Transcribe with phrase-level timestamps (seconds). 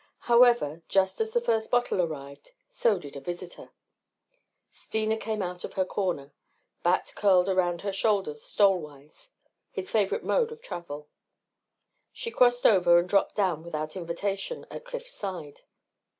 [0.21, 3.69] However, just as the first bottle arrived, so did a visitor.
[4.71, 6.33] Steena came out of her corner,
[6.81, 9.29] Bat curled around her shoulders stole wise,
[9.69, 11.07] his favorite mode of travel.
[12.11, 15.61] She crossed over and dropped down without invitation at Cliff's side.